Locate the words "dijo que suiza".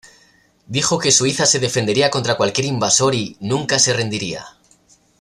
0.65-1.45